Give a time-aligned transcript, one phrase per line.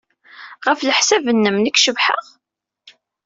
[0.67, 2.25] Ɣef leḥsab-nnem, nekk cebḥeɣ?